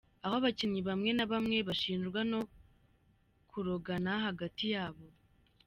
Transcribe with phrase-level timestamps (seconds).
[0.23, 2.41] Aho abakinnyi bamwe na bamwe bashinjwa no
[3.49, 5.05] kurogana hagati yabo.